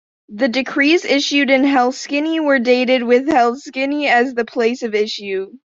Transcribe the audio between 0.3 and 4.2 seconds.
decrees issued in Helsinki were dated with Helsinki